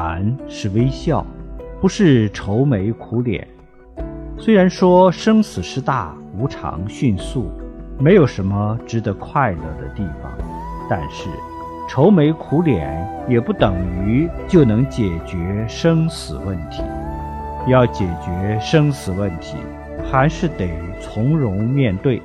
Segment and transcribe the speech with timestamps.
[0.00, 1.26] 谈是微笑，
[1.80, 3.44] 不是愁眉苦脸。
[4.38, 7.50] 虽然说生死事大，无常迅速，
[7.98, 10.30] 没有什么值得快乐的地方。
[10.88, 11.28] 但是
[11.88, 13.74] 愁眉苦脸也不等
[14.06, 16.80] 于就能解决生死问题，
[17.66, 19.56] 要解决生死问题，
[20.08, 20.70] 还是得
[21.00, 22.22] 从容面对。